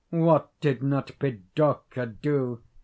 What 0.09 0.49
did 0.61 0.81
not 0.81 1.11
Pirdorka 1.19 2.07
do? 2.07 2.63